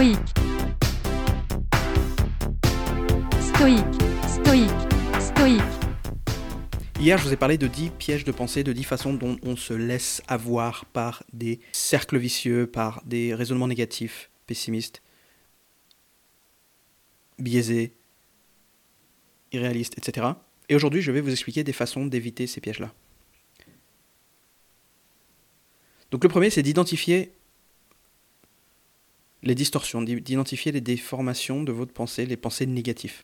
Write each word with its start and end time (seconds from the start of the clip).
stoïque, 0.00 0.16
stoïque, 3.42 4.70
stoïque. 5.20 5.60
Hier, 6.98 7.18
je 7.18 7.24
vous 7.24 7.32
ai 7.34 7.36
parlé 7.36 7.58
de 7.58 7.66
10 7.66 7.90
pièges 7.90 8.24
de 8.24 8.32
pensée, 8.32 8.64
de 8.64 8.72
10 8.72 8.84
façons 8.84 9.12
dont 9.12 9.36
on 9.42 9.56
se 9.56 9.74
laisse 9.74 10.22
avoir 10.26 10.86
par 10.86 11.22
des 11.34 11.60
cercles 11.72 12.16
vicieux, 12.16 12.66
par 12.66 13.02
des 13.04 13.34
raisonnements 13.34 13.68
négatifs, 13.68 14.30
pessimistes, 14.46 15.02
biaisés, 17.38 17.92
irréalistes, 19.52 19.98
etc. 19.98 20.28
Et 20.70 20.76
aujourd'hui, 20.76 21.02
je 21.02 21.12
vais 21.12 21.20
vous 21.20 21.32
expliquer 21.32 21.62
des 21.62 21.74
façons 21.74 22.06
d'éviter 22.06 22.46
ces 22.46 22.62
pièges-là. 22.62 22.94
Donc 26.10 26.24
le 26.24 26.30
premier, 26.30 26.48
c'est 26.48 26.62
d'identifier 26.62 27.34
les 29.42 29.54
distorsions, 29.54 30.02
d'identifier 30.02 30.72
les 30.72 30.80
déformations 30.80 31.62
de 31.62 31.72
votre 31.72 31.92
pensée, 31.92 32.26
les 32.26 32.36
pensées 32.36 32.66
négatives. 32.66 33.22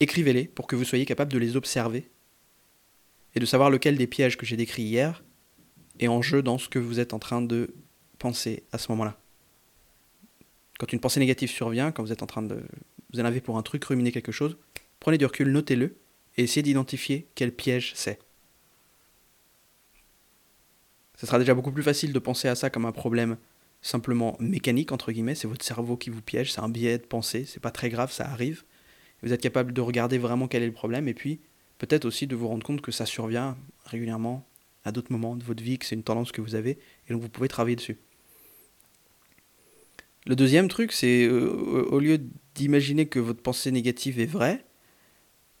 Écrivez-les 0.00 0.44
pour 0.44 0.66
que 0.66 0.76
vous 0.76 0.84
soyez 0.84 1.04
capable 1.04 1.32
de 1.32 1.38
les 1.38 1.56
observer 1.56 2.08
et 3.34 3.40
de 3.40 3.46
savoir 3.46 3.70
lequel 3.70 3.96
des 3.96 4.06
pièges 4.06 4.36
que 4.36 4.46
j'ai 4.46 4.56
décrits 4.56 4.82
hier 4.82 5.22
est 5.98 6.08
en 6.08 6.22
jeu 6.22 6.42
dans 6.42 6.58
ce 6.58 6.68
que 6.68 6.78
vous 6.78 7.00
êtes 7.00 7.12
en 7.12 7.18
train 7.18 7.42
de 7.42 7.74
penser 8.18 8.64
à 8.72 8.78
ce 8.78 8.90
moment-là. 8.92 9.20
Quand 10.78 10.92
une 10.92 11.00
pensée 11.00 11.20
négative 11.20 11.50
survient, 11.50 11.90
quand 11.90 12.02
vous 12.02 12.12
êtes 12.12 12.22
en 12.22 12.26
train 12.26 12.42
de 12.42 12.62
vous 13.12 13.20
en 13.20 13.24
avez 13.24 13.40
pour 13.40 13.58
un 13.58 13.62
truc, 13.62 13.84
ruminer 13.84 14.12
quelque 14.12 14.32
chose, 14.32 14.56
prenez 15.00 15.18
du 15.18 15.24
recul, 15.24 15.50
notez-le 15.50 15.96
et 16.36 16.44
essayez 16.44 16.62
d'identifier 16.62 17.26
quel 17.34 17.52
piège 17.52 17.92
c'est. 17.94 18.18
Ce 21.16 21.26
sera 21.26 21.38
déjà 21.38 21.54
beaucoup 21.54 21.72
plus 21.72 21.82
facile 21.82 22.12
de 22.12 22.18
penser 22.18 22.48
à 22.48 22.54
ça 22.54 22.70
comme 22.70 22.86
un 22.86 22.92
problème 22.92 23.38
simplement 23.80 24.36
mécanique, 24.40 24.92
entre 24.92 25.12
guillemets, 25.12 25.34
c'est 25.34 25.48
votre 25.48 25.64
cerveau 25.64 25.96
qui 25.96 26.10
vous 26.10 26.22
piège, 26.22 26.52
c'est 26.52 26.60
un 26.60 26.68
biais 26.68 26.98
de 26.98 27.06
pensée, 27.06 27.44
c'est 27.44 27.60
pas 27.60 27.70
très 27.70 27.88
grave, 27.88 28.12
ça 28.12 28.28
arrive. 28.28 28.64
Vous 29.22 29.32
êtes 29.32 29.40
capable 29.40 29.72
de 29.72 29.80
regarder 29.80 30.18
vraiment 30.18 30.48
quel 30.48 30.62
est 30.62 30.66
le 30.66 30.72
problème 30.72 31.08
et 31.08 31.14
puis 31.14 31.40
peut-être 31.78 32.04
aussi 32.04 32.26
de 32.26 32.36
vous 32.36 32.48
rendre 32.48 32.64
compte 32.64 32.80
que 32.80 32.92
ça 32.92 33.06
survient 33.06 33.56
régulièrement 33.84 34.46
à 34.84 34.92
d'autres 34.92 35.12
moments 35.12 35.36
de 35.36 35.44
votre 35.44 35.62
vie, 35.62 35.78
que 35.78 35.86
c'est 35.86 35.94
une 35.94 36.02
tendance 36.02 36.32
que 36.32 36.40
vous 36.40 36.54
avez 36.54 36.78
et 37.08 37.12
donc 37.12 37.22
vous 37.22 37.28
pouvez 37.28 37.48
travailler 37.48 37.76
dessus. 37.76 37.98
Le 40.26 40.36
deuxième 40.36 40.68
truc, 40.68 40.92
c'est 40.92 41.24
euh, 41.24 41.86
au 41.90 42.00
lieu 42.00 42.20
d'imaginer 42.54 43.06
que 43.06 43.18
votre 43.18 43.40
pensée 43.40 43.70
négative 43.70 44.20
est 44.20 44.26
vraie, 44.26 44.64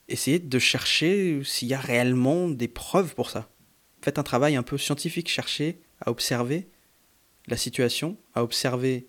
essayez 0.08 0.38
de 0.38 0.58
chercher 0.58 1.42
s'il 1.44 1.68
y 1.68 1.74
a 1.74 1.80
réellement 1.80 2.48
des 2.48 2.68
preuves 2.68 3.14
pour 3.14 3.30
ça. 3.30 3.48
Faites 4.02 4.18
un 4.18 4.22
travail 4.22 4.56
un 4.56 4.62
peu 4.62 4.78
scientifique, 4.78 5.28
cherchez 5.28 5.80
à 6.00 6.10
observer 6.10 6.68
la 7.50 7.56
situation, 7.56 8.16
à 8.34 8.42
observer 8.42 9.08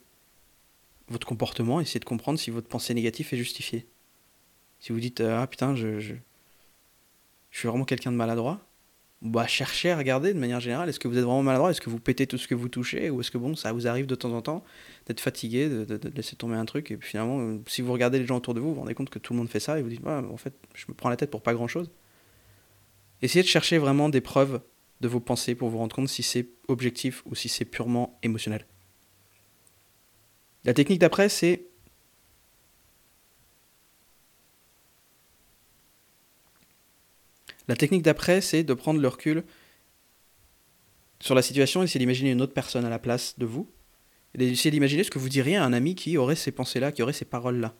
votre 1.08 1.28
comportement, 1.28 1.82
essayer 1.82 2.00
de 2.00 2.06
comprendre 2.06 2.40
si 2.40 2.52
votre 2.52 2.68
pensée 2.68 2.94
négative 2.94 3.28
est 3.32 3.38
justifiée. 3.38 3.88
Si 4.80 4.92
vous 4.92 5.00
dites 5.00 5.22
ah 5.22 5.46
putain 5.48 5.76
je, 5.76 6.00
je, 6.00 6.14
je 7.50 7.58
suis 7.60 7.68
vraiment 7.68 7.86
quelqu'un 7.86 8.12
de 8.12 8.18
maladroit, 8.18 8.66
bah 9.22 9.48
cherchez 9.48 9.92
à 9.92 9.98
regarder 9.98 10.34
de 10.34 10.40
manière 10.40 10.62
générale, 10.62 10.88
est-ce 10.88 11.00
que 11.00 11.08
vous 11.08 11.18
êtes 11.18 11.24
vraiment 11.24 11.44
maladroit, 11.44 11.72
est-ce 11.72 11.82
que 11.82 11.90
vous 11.90 12.00
pétez 12.00 12.26
tout 12.26 12.38
ce 12.38 12.48
que 12.48 12.56
vous 12.56 12.70
touchez, 12.70 13.10
ou 13.10 13.20
est-ce 13.20 13.32
que 13.32 13.38
bon 13.38 13.56
ça 13.56 13.74
vous 13.74 13.88
arrive 13.88 14.06
de 14.06 14.16
temps 14.16 14.32
en 14.32 14.42
temps 14.42 14.64
d'être 15.08 15.20
fatigué, 15.20 15.68
de, 15.68 16.00
laisser 16.16 16.38
tomber 16.38 16.56
un 16.56 16.66
truc, 16.66 16.92
et 16.92 16.98
puis 16.98 17.10
finalement 17.10 17.60
si 17.68 17.82
vous 17.82 17.92
regardez 17.92 18.20
les 18.20 18.26
gens 18.26 18.38
autour 18.38 18.54
de 18.54 18.62
vous, 18.62 18.70
vous 18.70 18.76
vous 18.76 18.80
rendez 18.82 18.94
compte 18.94 19.10
que 19.10 19.20
tout 19.20 19.34
le 19.34 19.40
monde 19.40 19.50
fait 19.50 19.60
ça, 19.60 19.78
et 19.78 19.82
vous 19.82 19.90
dites 19.90 20.02
ah, 20.06 20.22
en 20.32 20.38
fait 20.38 20.54
je 20.74 20.86
me 20.88 20.94
prends 20.94 21.10
la 21.10 21.18
tête 21.18 21.32
pour 21.32 21.42
pas 21.42 21.54
grand-chose. 21.54 21.92
Essayez 23.22 23.44
de 23.44 23.48
chercher 23.50 23.78
vraiment 23.78 24.08
des 24.08 24.22
preuves 24.22 24.62
de 25.02 25.08
vos 25.08 25.20
pensées 25.20 25.56
pour 25.56 25.70
vous 25.70 25.78
rendre 25.78 25.96
compte 25.96 26.10
si 26.10 26.24
c'est 26.24 26.48
objectif 26.68 27.24
ou 27.26 27.36
si 27.36 27.50
c'est 27.50 27.66
purement 27.66 28.20
émotionnel. 28.24 28.66
La 30.66 30.74
technique 30.74 31.00
d'après, 31.00 31.30
c'est 31.30 31.70
La 37.70 37.76
technique 37.76 38.02
d'après, 38.02 38.42
c'est 38.42 38.64
de 38.64 38.74
prendre 38.74 39.00
le 39.00 39.08
recul 39.08 39.44
sur 41.20 41.36
la 41.36 41.44
situation 41.44 41.82
et 41.82 41.86
d'essayer 41.86 42.00
d'imaginer 42.00 42.32
une 42.32 42.42
autre 42.42 42.56
personne 42.56 42.84
à 42.84 42.90
la 42.90 42.98
place 42.98 43.38
de 43.38 43.46
vous. 43.46 43.70
Et 44.34 44.40
d'essayer 44.40 44.72
d'imaginer 44.72 45.04
ce 45.04 45.12
que 45.12 45.20
vous 45.20 45.30
diriez 45.30 45.56
à 45.56 45.64
un 45.64 45.72
ami 45.72 45.94
qui 45.94 46.18
aurait 46.18 46.36
ces 46.36 46.52
pensées-là, 46.52 46.92
qui 46.92 47.04
aurait 47.04 47.14
ces 47.14 47.26
paroles-là. 47.26 47.76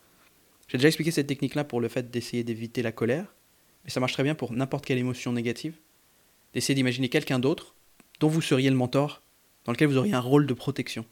J'ai 0.68 0.78
déjà 0.78 0.90
expliqué 0.90 1.10
cette 1.10 1.26
technique-là 1.26 1.64
pour 1.64 1.82
le 1.82 1.88
fait 1.88 2.12
d'essayer 2.12 2.44
d'éviter 2.44 2.84
la 2.84 2.92
colère, 2.92 3.34
mais 3.84 3.90
ça 3.90 4.00
marche 4.00 4.14
très 4.14 4.22
bien 4.22 4.36
pour 4.36 4.54
n'importe 4.54 4.86
quelle 4.86 5.00
émotion 5.00 5.34
négative 5.34 5.80
d'essayer 6.54 6.76
d'imaginer 6.76 7.10
quelqu'un 7.10 7.40
d'autre 7.40 7.76
dont 8.20 8.28
vous 8.28 8.42
seriez 8.42 8.70
le 8.70 8.76
mentor, 8.76 9.22
dans 9.66 9.72
lequel 9.72 9.88
vous 9.88 9.98
auriez 9.98 10.14
un 10.14 10.20
rôle 10.20 10.46
de 10.46 10.54
protection. 10.54 11.06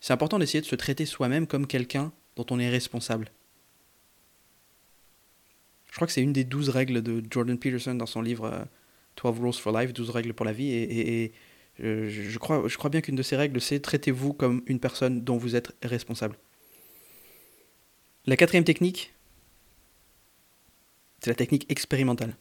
C'est 0.00 0.12
important 0.12 0.38
d'essayer 0.38 0.60
de 0.60 0.66
se 0.66 0.76
traiter 0.76 1.06
soi-même 1.06 1.46
comme 1.46 1.66
quelqu'un 1.66 2.12
dont 2.36 2.46
on 2.50 2.58
est 2.58 2.68
responsable. 2.68 3.30
Je 5.90 5.96
crois 5.96 6.06
que 6.06 6.12
c'est 6.12 6.22
une 6.22 6.32
des 6.32 6.44
douze 6.44 6.68
règles 6.68 7.02
de 7.02 7.22
Jordan 7.30 7.58
Peterson 7.58 7.94
dans 7.94 8.06
son 8.06 8.20
livre 8.20 8.66
12 9.16 9.34
euh, 9.38 9.42
Rules 9.42 9.52
for 9.54 9.78
Life, 9.78 9.92
12 9.92 10.10
règles 10.10 10.34
pour 10.34 10.44
la 10.44 10.52
vie, 10.52 10.70
et, 10.70 11.32
euh, 11.82 12.08
je, 12.10 12.38
crois, 12.38 12.68
je 12.68 12.76
crois 12.76 12.90
bien 12.90 13.00
qu'une 13.00 13.16
de 13.16 13.22
ces 13.22 13.36
règles, 13.36 13.60
c'est 13.60 13.80
traitez-vous 13.80 14.32
comme 14.32 14.62
une 14.66 14.80
personne 14.80 15.22
dont 15.22 15.36
vous 15.36 15.56
êtes 15.56 15.74
responsable. 15.82 16.36
La 18.26 18.36
quatrième 18.36 18.64
technique, 18.64 19.14
c'est 21.20 21.30
la 21.30 21.34
technique 21.36 21.70
expérimentale. 21.70 22.36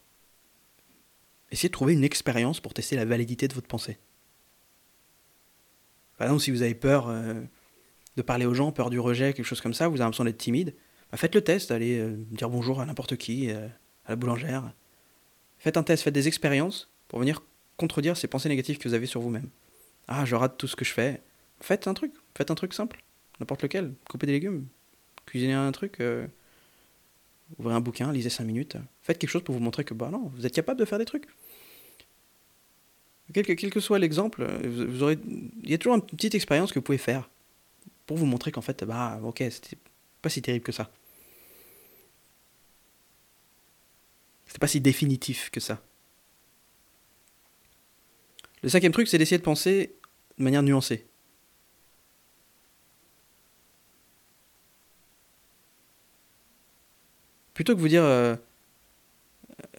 Essayez 1.56 1.70
de 1.70 1.74
trouver 1.74 1.94
une 1.94 2.04
expérience 2.04 2.60
pour 2.60 2.74
tester 2.74 2.98
la 2.98 3.06
validité 3.06 3.48
de 3.48 3.54
votre 3.54 3.68
pensée. 3.68 3.98
Par 6.18 6.28
exemple, 6.28 6.44
si 6.44 6.52
vous 6.52 6.64
avez 6.64 6.76
peur 6.76 7.08
euh, 7.08 7.34
de 8.18 8.22
parler 8.22 8.46
aux 8.46 8.54
gens, 8.54 8.74
peur 8.74 8.90
du 8.90 9.00
rejet, 9.00 9.32
quelque 9.32 9.46
chose 9.46 9.62
comme 9.62 9.74
ça, 9.74 9.88
vous 9.88 9.94
avez 9.94 10.04
l'impression 10.04 10.26
d'être 10.26 10.38
timide, 10.38 10.76
bah, 11.12 11.18
faites 11.18 11.34
le 11.34 11.40
test, 11.40 11.72
allez 11.72 11.98
euh, 11.98 12.14
dire 12.32 12.50
bonjour 12.50 12.82
à 12.82 12.86
n'importe 12.86 13.16
qui, 13.16 13.52
euh, 13.52 13.68
à 14.04 14.10
la 14.10 14.16
boulangère. 14.18 14.74
Faites 15.58 15.78
un 15.78 15.84
test, 15.84 16.04
faites 16.04 16.14
des 16.14 16.28
expériences 16.28 16.92
pour 17.08 17.20
venir 17.20 17.42
contredire 17.78 18.18
ces 18.18 18.28
pensées 18.28 18.50
négatives 18.50 18.78
que 18.78 18.90
vous 18.90 18.94
avez 18.94 19.06
sur 19.06 19.22
vous-même. 19.22 19.48
Ah, 20.10 20.26
je 20.26 20.36
rate 20.36 20.58
tout 20.58 20.68
ce 20.68 20.76
que 20.76 20.84
je 20.84 20.92
fais. 20.92 21.22
Faites 21.62 21.88
un 21.88 21.94
truc, 21.94 22.12
faites 22.38 22.52
un 22.52 22.56
truc 22.56 22.74
simple, 22.74 23.02
n'importe 23.40 23.64
lequel. 23.64 23.94
Coupez 24.10 24.28
des 24.28 24.34
légumes, 24.34 24.68
cuisinez 25.26 25.54
un 25.54 25.72
truc, 25.72 26.04
ouvrez 27.58 27.74
un 27.74 27.80
bouquin, 27.80 28.12
lisez 28.12 28.30
5 28.30 28.44
minutes. 28.44 28.76
Faites 29.02 29.20
quelque 29.20 29.30
chose 29.30 29.44
pour 29.44 29.56
vous 29.56 29.62
montrer 29.62 29.86
que 29.86 29.94
bah 29.94 30.10
non, 30.12 30.34
vous 30.36 30.46
êtes 30.46 30.54
capable 30.54 30.82
de 30.82 30.84
faire 30.84 31.00
des 31.00 31.06
trucs. 31.06 31.28
Quel 33.34 33.46
que, 33.46 33.80
soit 33.80 34.00
l'exemple, 34.00 34.46
vous, 34.68 35.04
aurez, 35.04 35.18
il 35.64 35.70
y 35.70 35.74
a 35.74 35.78
toujours 35.78 35.96
une 35.96 36.02
petite 36.02 36.36
expérience 36.36 36.72
que 36.72 36.80
vous 36.80 36.84
pouvez 36.84 36.98
faire 36.98 37.30
pour 38.06 38.18
vous 38.18 38.26
montrer 38.26 38.52
qu'en 38.52 38.62
fait, 38.62 38.84
bah 38.84 39.20
ok, 39.24 39.44
c'était 39.50 39.78
pas 40.22 40.30
si 40.30 40.42
terrible 40.42 40.64
que 40.64 40.72
ça. 40.72 40.92
C'était 44.46 44.60
pas 44.60 44.68
si 44.68 44.80
définitif 44.80 45.50
que 45.50 45.60
ça. 45.60 45.82
Le 48.62 48.70
cinquième 48.70 48.92
truc, 48.92 49.08
c'est 49.08 49.18
d'essayer 49.18 49.38
de 49.38 49.44
penser 49.44 49.96
de 50.38 50.44
manière 50.44 50.64
nuancée. 50.64 51.08
Plutôt 57.54 57.76
que 57.76 57.80
vous 57.80 57.88
dire 57.88 58.04
euh, 58.04 58.36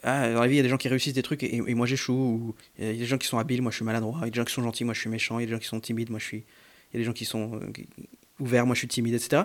ah, 0.09 0.33
dans 0.33 0.41
la 0.41 0.47
vie, 0.47 0.55
il 0.55 0.57
y 0.59 0.61
a 0.61 0.63
des 0.63 0.69
gens 0.69 0.77
qui 0.77 0.87
réussissent 0.87 1.15
des 1.15 1.23
trucs 1.23 1.43
et, 1.43 1.75
moi 1.75 1.85
j'échoue, 1.85 2.13
ou 2.13 2.55
il 2.79 2.85
y 2.85 2.89
a 2.91 2.93
des 2.93 3.07
gens 3.07 3.19
qui 3.19 3.27
sont 3.27 3.39
habiles, 3.39 3.61
moi 3.61 3.73
je 3.73 3.77
suis 3.77 3.85
maladroit, 3.85 4.21
il 4.21 4.27
y 4.27 4.29
a 4.29 4.31
des 4.31 4.37
gens 4.37 4.45
qui 4.45 4.53
sont 4.53 4.63
gentils, 4.63 4.85
moi 4.85 4.95
je 4.95 5.01
suis 5.01 5.11
méchant, 5.11 5.41
il 5.41 5.43
y 5.43 5.45
a 5.45 5.47
des 5.47 5.53
gens 5.53 5.59
qui 5.59 5.67
sont 5.67 5.81
timides, 5.81 6.11
moi 6.11 6.21
je 6.21 6.25
suis. 6.25 6.45
Il 6.93 6.95
y 6.95 6.97
a 6.97 6.99
des 7.01 7.05
gens 7.05 7.13
qui 7.13 7.25
sont 7.25 7.57
euh, 7.57 7.73
ouverts, 8.39 8.67
moi 8.67 8.77
je 8.77 8.79
suis 8.79 8.89
timide, 8.89 9.15
etc. 9.15 9.43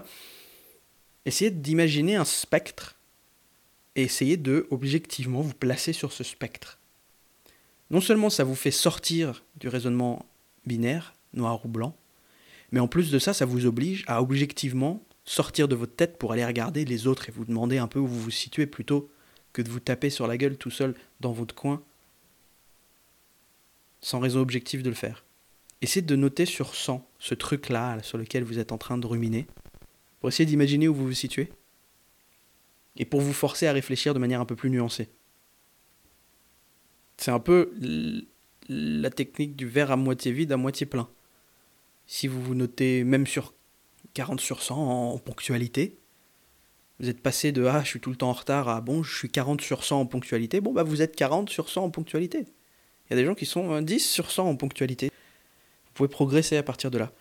Essayez 1.26 1.50
d'imaginer 1.50 2.16
un 2.16 2.26
spectre 2.26 2.96
et 3.96 4.04
essayez 4.04 4.38
de 4.38 4.68
objectivement 4.70 5.42
vous 5.42 5.56
placer 5.56 5.94
sur 5.94 6.14
ce 6.14 6.24
spectre. 6.24 6.78
Non 7.90 8.00
seulement 8.00 8.30
ça 8.30 8.44
vous 8.44 8.54
fait 8.54 8.70
sortir 8.70 9.44
du 9.60 9.68
raisonnement 9.68 10.28
binaire, 10.68 11.16
noir 11.34 11.66
ou 11.66 11.70
blanc, 11.70 11.98
mais 12.72 12.80
en 12.80 12.88
plus 12.88 13.10
de 13.10 13.18
ça, 13.18 13.34
ça 13.34 13.46
vous 13.46 13.66
oblige 13.66 14.04
à 14.06 14.22
objectivement 14.22 15.04
sortir 15.26 15.68
de 15.68 15.74
votre 15.74 15.96
tête 15.96 16.20
pour 16.20 16.34
aller 16.34 16.46
regarder 16.46 16.86
les 16.86 17.08
autres 17.08 17.30
et 17.30 17.32
vous 17.32 17.46
demander 17.46 17.80
un 17.80 17.88
peu 17.88 17.98
où 17.98 18.06
vous 18.06 18.22
vous 18.22 18.30
situez 18.30 18.68
plutôt 18.68 19.10
que 19.54 19.62
de 19.62 19.70
vous 19.70 19.80
taper 19.80 20.10
sur 20.10 20.28
la 20.28 20.38
gueule 20.38 20.58
tout 20.58 20.72
seul 20.72 20.96
dans 21.20 21.32
votre 21.32 21.56
coin 21.56 21.82
sans 24.02 24.20
raison 24.20 24.40
objective 24.40 24.82
de 24.82 24.90
le 24.90 24.96
faire. 24.96 25.24
Essayez 25.82 26.06
de 26.06 26.16
noter 26.16 26.46
sur 26.46 26.76
100 26.76 27.08
ce 27.20 27.36
truc-là 27.36 28.02
sur 28.04 28.18
lequel 28.18 28.44
vous 28.44 28.60
êtes 28.60 28.72
en 28.72 28.78
train 28.78 28.98
de 28.98 29.06
ruminer 29.06 29.48
pour 30.20 30.30
essayer 30.30 30.46
d'imaginer 30.46 30.88
où 30.88 30.94
vous 30.94 31.08
vous 31.08 31.14
situez 31.14 31.52
et 32.98 33.06
pour 33.06 33.22
vous 33.22 33.34
forcer 33.34 33.68
à 33.68 33.72
réfléchir 33.72 34.14
de 34.14 34.20
manière 34.20 34.42
un 34.42 34.46
peu 34.46 34.56
plus 34.56 34.70
nuancée. 34.70 35.10
C'est 37.18 37.32
un 37.32 37.40
peu 37.40 37.72
la 38.68 39.10
technique 39.10 39.56
du 39.56 39.68
verre 39.68 39.92
à 39.92 39.96
moitié 39.96 40.32
vide, 40.32 40.52
à 40.52 40.58
moitié 40.58 40.86
plein. 40.86 41.10
Si 42.08 42.28
vous 42.28 42.42
vous 42.42 42.56
notez 42.56 43.04
même 43.04 43.28
sur 43.28 43.54
40 44.14 44.40
sur 44.40 44.62
100 44.62 45.14
en 45.14 45.18
ponctualité. 45.20 45.98
Vous 47.02 47.10
êtes 47.10 47.20
passé 47.20 47.52
de 47.52 47.66
Ah, 47.66 47.82
je 47.84 47.90
suis 47.90 48.00
tout 48.00 48.12
le 48.12 48.16
temps 48.16 48.30
en 48.30 48.34
retard 48.34 48.70
à 48.70 48.80
Bon, 48.80 49.02
je 49.02 49.18
suis 49.18 49.30
40 49.30 49.60
sur 49.62 49.84
100 49.84 50.02
en 50.02 50.06
ponctualité. 50.06 50.62
Bon, 50.62 50.72
bah 50.72 50.84
vous 50.84 51.02
êtes 51.02 51.16
40 51.16 51.50
sur 51.50 51.68
100 51.68 51.86
en 51.86 51.90
ponctualité. 51.90 52.46
Il 53.10 53.10
y 53.10 53.14
a 53.14 53.16
des 53.16 53.26
gens 53.26 53.34
qui 53.34 53.48
sont 53.48 53.82
10 53.82 54.00
sur 54.08 54.30
100 54.30 54.48
en 54.48 54.56
ponctualité. 54.56 55.08
Vous 55.08 55.92
pouvez 55.96 56.10
progresser 56.10 56.58
à 56.58 56.64
partir 56.64 56.92
de 56.92 57.00
là. 57.00 57.12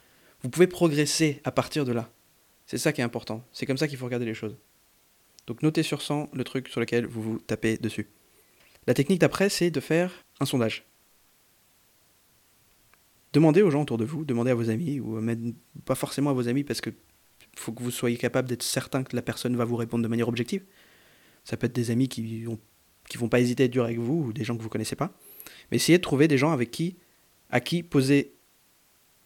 Vous 0.43 0.51
pouvez 0.51 0.67
progresser 0.67 1.41
à 1.45 1.51
partir 1.51 1.87
de 1.87 1.93
là. 1.93 2.11
C'est 2.67 2.77
ça 2.77 2.93
qui 2.93 3.01
est 3.01 3.05
important. 3.05 3.43
C'est 3.53 3.65
comme 3.65 3.79
ça 3.79 3.89
qu'il 3.89 3.97
faut 3.97 4.05
regarder 4.05 4.27
les 4.27 4.35
choses. 4.35 4.59
Donc 5.47 5.63
notez 5.63 5.83
sur 5.83 6.03
100 6.03 6.29
le 6.35 6.45
truc 6.45 6.69
sur 6.69 6.81
lequel 6.81 7.07
vous 7.07 7.23
vous 7.23 7.39
tapez 7.39 7.79
dessus. 7.79 8.11
La 8.87 8.93
technique 8.93 9.21
d'après, 9.21 9.49
c'est 9.49 9.71
de 9.71 9.81
faire 9.81 10.13
un 10.41 10.45
sondage. 10.45 10.85
Demandez 13.33 13.63
aux 13.63 13.71
gens 13.71 13.83
autour 13.83 13.97
de 13.97 14.05
vous, 14.05 14.27
demandez 14.27 14.51
à 14.51 14.55
vos 14.55 14.69
amis, 14.69 15.01
ou 15.01 15.21
même 15.21 15.55
pas 15.87 15.95
forcément 15.95 16.29
à 16.29 16.33
vos 16.35 16.49
amis 16.49 16.65
parce 16.65 16.83
que 16.83 16.91
faut 17.61 17.73
que 17.73 17.83
vous 17.83 17.91
soyez 17.91 18.17
capable 18.17 18.49
d'être 18.49 18.63
certain 18.63 19.03
que 19.03 19.15
la 19.15 19.23
personne 19.23 19.57
va 19.57 19.65
vous 19.65 19.77
répondre 19.77 20.03
de 20.03 20.09
manière 20.09 20.29
objective. 20.29 20.65
Ça 21.45 21.57
peut 21.57 21.67
être 21.67 21.75
des 21.75 21.91
amis 21.91 22.09
qui 22.09 22.45
ont, 22.49 22.59
vont 23.19 23.29
pas 23.29 23.41
hésiter 23.41 23.65
à 23.65 23.67
être 23.67 23.73
durs 23.73 23.85
avec 23.85 23.99
vous 23.99 24.25
ou 24.27 24.33
des 24.33 24.45
gens 24.45 24.57
que 24.57 24.63
vous 24.63 24.69
connaissez 24.69 24.97
pas. 24.97 25.13
Mais 25.71 25.77
essayez 25.77 25.99
de 25.99 26.03
trouver 26.03 26.29
des 26.29 26.39
gens 26.39 26.53
avec 26.53 26.71
qui, 26.71 26.97
à 27.51 27.61
qui 27.61 27.83
poser 27.83 28.35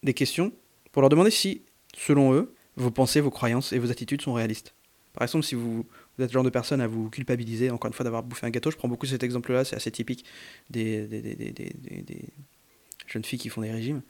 des 0.03 0.15
questions 0.15 0.53
pour 0.93 1.03
leur 1.03 1.09
demander 1.09 1.31
si, 1.31 1.63
selon 1.97 2.33
eux, 2.35 2.55
vos 2.77 2.91
pensées, 2.91 3.21
vos 3.21 3.31
croyances 3.31 3.73
et 3.73 3.79
vos 3.79 3.91
attitudes 3.91 4.23
sont 4.23 4.33
réalistes. 4.33 4.75
Par 5.13 5.23
exemple, 5.23 5.45
si 5.45 5.55
vous, 5.55 5.87
êtes 6.19 6.27
le 6.31 6.33
genre 6.33 6.43
de 6.43 6.51
personne 6.51 6.81
à 6.81 6.89
vous 6.89 7.09
culpabiliser, 7.09 7.71
encore 7.71 7.89
une 7.89 7.95
fois, 7.95 8.05
d'avoir 8.05 8.25
bouffé 8.25 8.47
un 8.47 8.51
gâteau, 8.51 8.71
je 8.71 8.77
prends 8.77 8.89
beaucoup 8.89 9.07
cet 9.07 9.23
exemple-là, 9.23 9.65
c'est 9.65 9.77
assez 9.77 9.91
typique 9.91 10.25
des, 10.71 11.09
jeunes 13.07 13.25
filles 13.25 13.39
qui 13.39 13.49
font 13.49 13.63
des 13.63 13.71
régimes, 13.71 14.03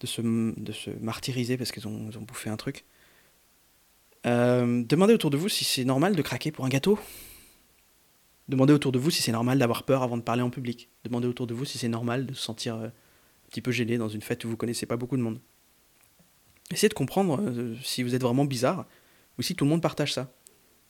de 0.00 0.06
se, 0.06 0.90
martyriser 1.00 1.56
parce 1.56 1.70
qu'elles 1.70 1.86
ont, 1.86 2.10
bouffé 2.22 2.50
un 2.50 2.56
truc. 2.56 2.84
Euh, 4.26 4.82
demandez 4.82 5.14
autour 5.14 5.30
de 5.30 5.36
vous 5.36 5.48
si 5.48 5.64
c'est 5.64 5.84
normal 5.84 6.16
de 6.16 6.22
craquer 6.22 6.52
pour 6.52 6.64
un 6.64 6.68
gâteau. 6.68 6.98
Demandez 8.48 8.72
autour 8.72 8.92
de 8.92 8.98
vous 8.98 9.10
si 9.10 9.22
c'est 9.22 9.32
normal 9.32 9.58
d'avoir 9.58 9.84
peur 9.84 10.02
avant 10.02 10.16
de 10.16 10.22
parler 10.22 10.42
en 10.42 10.50
public. 10.50 10.88
Demandez 11.04 11.26
autour 11.26 11.46
de 11.46 11.54
vous 11.54 11.64
si 11.64 11.78
c'est 11.78 11.88
normal 11.88 12.26
de 12.26 12.34
se 12.34 12.42
sentir 12.42 12.76
euh, 12.76 12.86
un 12.86 13.48
petit 13.50 13.60
peu 13.60 13.70
gêné 13.70 13.98
dans 13.98 14.08
une 14.08 14.22
fête 14.22 14.44
où 14.44 14.48
vous 14.48 14.56
connaissez 14.56 14.86
pas 14.86 14.96
beaucoup 14.96 15.16
de 15.16 15.22
monde. 15.22 15.40
Essayez 16.70 16.88
de 16.88 16.94
comprendre 16.94 17.40
euh, 17.40 17.76
si 17.82 18.02
vous 18.02 18.14
êtes 18.14 18.22
vraiment 18.22 18.44
bizarre 18.44 18.86
ou 19.38 19.42
si 19.42 19.54
tout 19.54 19.64
le 19.64 19.70
monde 19.70 19.82
partage 19.82 20.12
ça. 20.12 20.32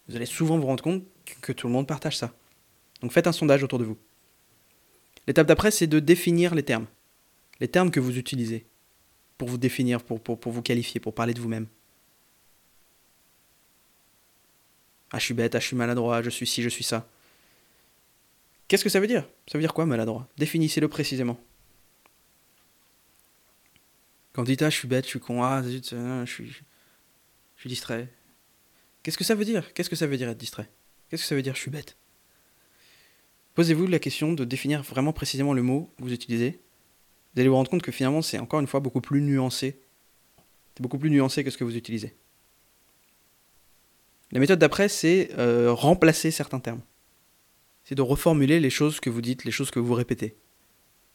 Vous 0.09 0.17
allez 0.17 0.27
souvent 0.27 0.59
vous 0.59 0.67
rendre 0.67 0.83
compte 0.83 1.05
que 1.41 1.53
tout 1.53 1.67
le 1.67 1.73
monde 1.73 1.87
partage 1.87 2.17
ça. 2.17 2.33
Donc 3.03 3.13
faites 3.13 3.27
un 3.27 3.33
sondage 3.33 3.63
autour 3.63 3.79
de 3.79 3.85
vous. 3.85 3.99
L'étape 5.27 5.47
d'après, 5.47 5.71
c'est 5.71 5.87
de 5.87 5.99
définir 5.99 6.55
les 6.55 6.63
termes. 6.63 6.87
Les 7.61 7.69
termes 7.69 7.91
que 7.91 8.01
vous 8.01 8.17
utilisez 8.17 8.67
pour 9.39 9.49
vous 9.49 9.59
définir, 9.59 10.03
pour, 10.03 10.39
vous 10.45 10.63
qualifier, 10.63 11.01
pour 11.01 11.15
parler 11.15 11.35
de 11.35 11.41
vous-même. 11.41 11.67
Ah, 15.17 15.19
je 15.19 15.25
suis 15.25 15.33
bête, 15.33 15.55
ah, 15.55 15.61
je 15.61 15.67
suis 15.67 15.77
maladroit, 15.77 16.21
je 16.21 16.29
suis 16.29 16.47
ci, 16.47 16.63
je 16.63 16.69
suis 16.69 16.85
ça. 16.85 17.09
Qu'est-ce 18.69 18.85
que 18.85 18.91
ça 18.91 19.01
veut 19.01 19.07
dire? 19.07 19.27
Ça 19.51 19.57
veut 19.57 19.63
dire 19.63 19.73
quoi 19.73 19.87
maladroit? 19.87 20.29
Définissez-le 20.37 20.89
précisément. 20.89 21.41
Quand 24.35 24.43
dites 24.43 24.61
ah 24.61 24.69
je 24.69 24.77
suis 24.77 24.87
bête, 24.87 25.07
je 25.07 25.09
suis 25.09 25.19
con, 25.19 25.43
ah 25.43 25.63
zut, 25.63 25.95
euh, 25.95 26.27
je 26.27 26.31
suis, 26.31 26.51
je 26.51 27.61
suis 27.61 27.71
distrait. 27.71 28.13
Qu'est-ce 29.03 29.17
que 29.17 29.25
ça 29.25 29.35
veut 29.35 29.47
dire? 29.47 29.73
Qu'est-ce 29.73 29.89
que 29.89 29.97
ça 29.97 30.07
veut 30.07 30.19
dire 30.19 30.29
être 30.29 30.37
distrait? 30.37 30.69
Qu'est-ce 31.09 31.23
que 31.23 31.29
ça 31.29 31.35
veut 31.35 31.41
dire 31.41 31.55
je 31.55 31.61
suis 31.61 31.71
bête? 31.71 31.97
Posez-vous 33.55 33.87
la 33.87 33.99
question 33.99 34.35
de 34.35 34.45
définir 34.45 34.83
vraiment 34.83 35.15
précisément 35.15 35.55
le 35.55 35.63
mot 35.63 35.95
que 35.97 36.03
vous 36.03 36.13
utilisez. 36.13 36.61
Vous 37.33 37.41
allez 37.41 37.49
vous 37.49 37.55
rendre 37.55 37.71
compte 37.71 37.81
que 37.81 37.91
finalement 37.91 38.21
c'est 38.21 38.39
encore 38.39 38.61
une 38.61 38.67
fois 38.67 38.81
beaucoup 38.81 39.01
plus 39.01 39.23
nuancé. 39.23 39.81
C'est 40.75 40.83
beaucoup 40.83 40.99
plus 40.99 41.09
nuancé 41.09 41.43
que 41.43 41.49
ce 41.49 41.57
que 41.57 41.65
vous 41.65 41.79
utilisez. 41.79 42.15
La 44.33 44.41
méthode 44.41 44.59
d'après, 44.59 44.89
c'est 44.89 45.31
euh, 45.39 45.73
remplacer 45.73 46.31
certains 46.31 46.59
termes. 46.59 46.81
C'est 47.85 47.95
de 47.95 48.03
reformuler 48.03 48.59
les 48.59 48.71
choses 48.71 48.99
que 48.99 49.11
vous 49.11 49.21
dites, 49.23 49.45
les 49.45 49.53
choses 49.53 49.71
que 49.71 49.79
vous 49.79 49.95
répétez. 49.95 50.37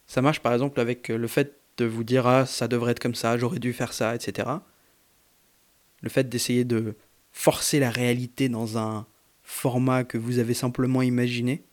Ça 0.07 0.21
marche 0.21 0.39
par 0.39 0.53
exemple 0.53 0.79
avec 0.79 1.09
euh, 1.09 1.17
le 1.17 1.27
fait 1.27 1.57
de 1.77 1.85
vous 1.85 2.03
dire 2.03 2.27
ah 2.27 2.45
ça 2.45 2.67
devrait 2.67 2.91
être 2.91 2.99
comme 2.99 3.15
ça, 3.15 3.37
j'aurais 3.37 3.59
dû 3.59 3.73
faire 3.73 3.93
ça, 3.93 4.15
etc. 4.15 4.49
Le 6.01 6.09
fait 6.09 6.29
d'essayer 6.29 6.63
de 6.63 6.95
forcer 7.31 7.79
la 7.79 7.89
réalité 7.89 8.49
dans 8.49 8.77
un 8.77 9.05
format 9.43 10.03
que 10.03 10.17
vous 10.17 10.39
avez 10.39 10.53
simplement 10.53 11.01
imaginé 11.01 11.63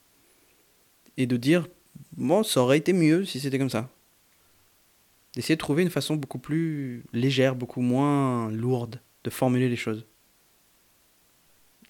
et 1.17 1.27
de 1.27 1.37
dire 1.37 1.69
bon 2.17 2.43
ça 2.43 2.61
aurait 2.61 2.79
été 2.79 2.93
mieux 2.93 3.25
si 3.25 3.41
c'était 3.41 3.59
comme 3.59 3.71
ça. 3.71 3.89
D'essayer 5.35 5.57
de 5.57 5.61
trouver 5.61 5.83
une 5.83 5.91
façon 5.91 6.17
beaucoup 6.17 6.39
plus 6.39 7.05
légère, 7.13 7.55
beaucoup 7.55 7.81
moins 7.81 8.51
lourde 8.51 9.01
de 9.25 9.31
formuler 9.31 9.69
les 9.69 9.77
choses. 9.77 10.07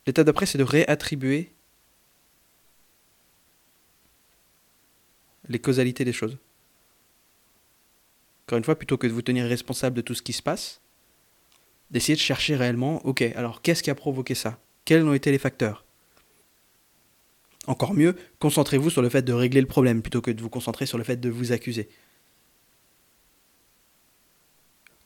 L'étape 0.08 0.24
d'après, 0.24 0.46
c'est 0.46 0.56
de 0.56 0.64
réattribuer 0.64 1.52
les 5.50 5.58
causalités 5.58 6.06
des 6.06 6.14
choses. 6.14 6.38
Encore 8.46 8.56
une 8.56 8.64
fois, 8.64 8.78
plutôt 8.78 8.96
que 8.96 9.06
de 9.06 9.12
vous 9.12 9.20
tenir 9.20 9.44
responsable 9.44 9.94
de 9.94 10.00
tout 10.00 10.14
ce 10.14 10.22
qui 10.22 10.32
se 10.32 10.40
passe, 10.40 10.80
d'essayer 11.90 12.16
de 12.16 12.22
chercher 12.22 12.56
réellement, 12.56 13.04
ok, 13.04 13.20
alors 13.20 13.60
qu'est-ce 13.60 13.82
qui 13.82 13.90
a 13.90 13.94
provoqué 13.94 14.34
ça? 14.34 14.58
Quels 14.86 15.04
ont 15.04 15.12
été 15.12 15.30
les 15.30 15.36
facteurs? 15.36 15.84
Encore 17.66 17.92
mieux, 17.92 18.16
concentrez-vous 18.38 18.88
sur 18.88 19.02
le 19.02 19.10
fait 19.10 19.20
de 19.20 19.34
régler 19.34 19.60
le 19.60 19.66
problème 19.66 20.00
plutôt 20.00 20.22
que 20.22 20.30
de 20.30 20.40
vous 20.40 20.48
concentrer 20.48 20.86
sur 20.86 20.96
le 20.96 21.04
fait 21.04 21.18
de 21.18 21.28
vous 21.28 21.52
accuser. 21.52 21.86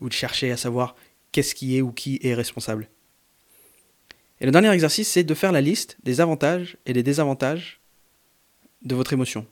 Ou 0.01 0.09
de 0.09 0.15
chercher 0.15 0.53
à 0.53 0.57
savoir 0.57 0.95
qu'est-ce 1.33 1.57
qui 1.57 1.77
est 1.77 1.83
ou 1.83 1.91
qui 1.91 2.21
est 2.23 2.35
responsable. 2.35 2.89
Et 4.43 4.45
le 4.45 4.51
dernier 4.51 4.71
exercice, 4.73 5.09
c'est 5.09 5.23
de 5.23 5.35
faire 5.35 5.53
la 5.53 5.61
liste 5.61 5.97
des 6.03 6.21
avantages 6.21 6.77
et 6.85 6.93
des 6.93 7.05
désavantages 7.05 7.79
de 8.83 8.97
votre 8.97 9.13
émotion. 9.13 9.47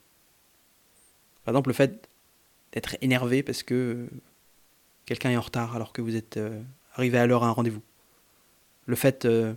Par 1.44 1.54
exemple, 1.54 1.70
le 1.70 1.74
fait 1.74 2.08
d'être 2.72 2.96
énervé 3.00 3.44
parce 3.44 3.62
que 3.62 4.08
quelqu'un 5.06 5.30
est 5.30 5.36
en 5.36 5.42
retard 5.42 5.76
alors 5.76 5.92
que 5.92 6.02
vous 6.02 6.16
êtes 6.16 6.38
euh, 6.38 6.60
arrivé 6.94 7.18
à 7.18 7.26
l'heure 7.28 7.44
à 7.44 7.46
un 7.46 7.52
rendez-vous. 7.52 7.82
Le 8.86 8.96
fait 8.96 9.26
euh, 9.26 9.54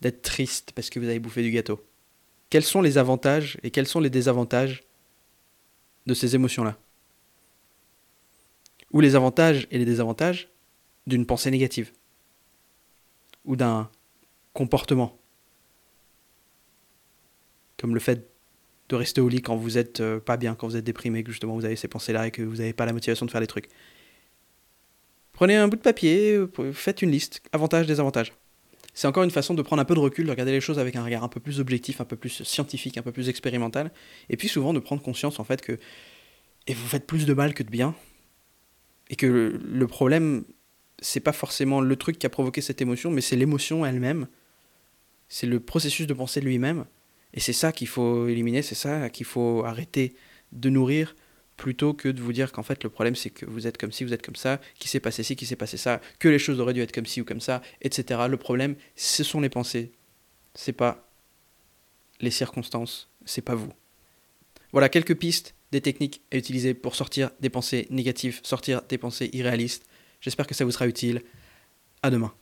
d'être 0.00 0.22
triste 0.22 0.72
parce 0.72 0.90
que 0.90 0.98
vous 0.98 1.06
avez 1.06 1.20
bouffé 1.20 1.44
du 1.44 1.52
gâteau. 1.52 1.80
Quels 2.50 2.64
sont 2.64 2.82
les 2.82 2.98
avantages 2.98 3.58
et 3.62 3.70
quels 3.70 3.86
sont 3.86 4.00
les 4.00 4.10
désavantages 4.10 4.82
de 6.06 6.14
ces 6.14 6.34
émotions-là? 6.34 6.76
Ou 8.90 9.00
les 9.00 9.14
avantages 9.14 9.68
et 9.70 9.78
les 9.78 9.84
désavantages 9.84 10.48
d'une 11.06 11.26
pensée 11.26 11.52
négative 11.52 11.92
Ou 13.44 13.54
d'un 13.54 13.88
comportement. 14.56 15.18
Comme 17.78 17.94
le 17.94 18.00
fait 18.00 18.28
de 18.88 18.96
rester 18.96 19.20
au 19.20 19.28
lit 19.28 19.42
quand 19.42 19.56
vous 19.56 19.78
êtes 19.78 20.00
euh, 20.00 20.18
pas 20.18 20.36
bien, 20.36 20.54
quand 20.54 20.66
vous 20.66 20.76
êtes 20.76 20.84
déprimé, 20.84 21.22
que 21.22 21.30
justement 21.30 21.54
vous 21.54 21.64
avez 21.64 21.76
ces 21.76 21.88
pensées-là 21.88 22.26
et 22.26 22.30
que 22.30 22.42
vous 22.42 22.56
n'avez 22.56 22.72
pas 22.72 22.86
la 22.86 22.92
motivation 22.92 23.26
de 23.26 23.30
faire 23.30 23.40
les 23.40 23.46
trucs. 23.46 23.68
Prenez 25.32 25.56
un 25.56 25.68
bout 25.68 25.76
de 25.76 25.82
papier, 25.82 26.32
euh, 26.34 26.72
faites 26.72 27.02
une 27.02 27.10
liste, 27.10 27.42
avantages, 27.52 27.86
désavantages. 27.86 28.32
C'est 28.94 29.06
encore 29.06 29.24
une 29.24 29.30
façon 29.30 29.52
de 29.52 29.60
prendre 29.60 29.82
un 29.82 29.84
peu 29.84 29.94
de 29.94 30.00
recul, 30.00 30.24
de 30.24 30.30
regarder 30.30 30.52
les 30.52 30.62
choses 30.62 30.78
avec 30.78 30.96
un 30.96 31.04
regard 31.04 31.22
un 31.22 31.28
peu 31.28 31.40
plus 31.40 31.60
objectif, 31.60 32.00
un 32.00 32.06
peu 32.06 32.16
plus 32.16 32.42
scientifique, 32.42 32.96
un 32.96 33.02
peu 33.02 33.12
plus 33.12 33.28
expérimental, 33.28 33.92
et 34.30 34.38
puis 34.38 34.48
souvent 34.48 34.72
de 34.72 34.78
prendre 34.78 35.02
conscience 35.02 35.38
en 35.38 35.44
fait 35.44 35.60
que 35.60 35.78
et 36.66 36.74
vous 36.74 36.86
faites 36.86 37.06
plus 37.06 37.26
de 37.26 37.34
mal 37.34 37.52
que 37.52 37.62
de 37.62 37.68
bien, 37.68 37.94
et 39.10 39.16
que 39.16 39.60
le 39.62 39.86
problème 39.86 40.44
c'est 41.00 41.20
pas 41.20 41.32
forcément 41.32 41.80
le 41.80 41.96
truc 41.96 42.18
qui 42.18 42.26
a 42.26 42.30
provoqué 42.30 42.62
cette 42.62 42.80
émotion, 42.80 43.10
mais 43.10 43.20
c'est 43.20 43.36
l'émotion 43.36 43.84
elle-même 43.84 44.28
c'est 45.28 45.46
le 45.46 45.60
processus 45.60 46.06
de 46.06 46.14
pensée 46.14 46.40
lui-même. 46.40 46.84
Et 47.34 47.40
c'est 47.40 47.52
ça 47.52 47.72
qu'il 47.72 47.88
faut 47.88 48.28
éliminer, 48.28 48.62
c'est 48.62 48.74
ça 48.74 49.10
qu'il 49.10 49.26
faut 49.26 49.64
arrêter 49.64 50.14
de 50.52 50.70
nourrir 50.70 51.14
plutôt 51.56 51.94
que 51.94 52.08
de 52.08 52.20
vous 52.20 52.32
dire 52.32 52.52
qu'en 52.52 52.62
fait 52.62 52.84
le 52.84 52.90
problème 52.90 53.14
c'est 53.14 53.30
que 53.30 53.46
vous 53.46 53.66
êtes 53.66 53.78
comme 53.78 53.92
ci, 53.92 54.04
vous 54.04 54.12
êtes 54.12 54.24
comme 54.24 54.36
ça, 54.36 54.60
qu'il 54.78 54.90
s'est 54.90 55.00
passé 55.00 55.22
ci, 55.22 55.36
qu'il 55.36 55.48
s'est 55.48 55.56
passé 55.56 55.76
ça, 55.76 56.00
que 56.18 56.28
les 56.28 56.38
choses 56.38 56.60
auraient 56.60 56.74
dû 56.74 56.80
être 56.80 56.92
comme 56.92 57.06
ci 57.06 57.20
ou 57.20 57.24
comme 57.24 57.40
ça, 57.40 57.62
etc. 57.80 58.20
Le 58.28 58.36
problème, 58.36 58.76
ce 58.94 59.24
sont 59.24 59.40
les 59.40 59.48
pensées. 59.48 59.92
C'est 60.54 60.72
pas 60.72 61.08
les 62.20 62.30
circonstances, 62.30 63.10
c'est 63.24 63.42
pas 63.42 63.54
vous. 63.54 63.72
Voilà 64.72 64.88
quelques 64.88 65.16
pistes, 65.16 65.54
des 65.72 65.80
techniques 65.80 66.22
à 66.32 66.36
utiliser 66.36 66.74
pour 66.74 66.94
sortir 66.94 67.30
des 67.40 67.50
pensées 67.50 67.86
négatives, 67.90 68.40
sortir 68.42 68.82
des 68.88 68.98
pensées 68.98 69.30
irréalistes. 69.32 69.86
J'espère 70.20 70.46
que 70.46 70.54
ça 70.54 70.64
vous 70.64 70.70
sera 70.70 70.86
utile. 70.86 71.22
À 72.02 72.10
demain. 72.10 72.32